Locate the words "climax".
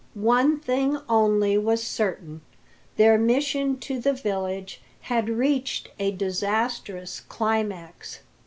7.19-8.21